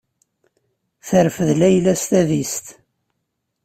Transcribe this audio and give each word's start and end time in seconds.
Terfed 1.07 1.49
Layla 1.59 1.93
s 2.01 2.03
tadist. 2.09 2.65